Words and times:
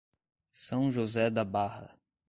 São 0.51 0.91
José 0.91 1.29
da 1.29 1.45
Barra 1.45 1.93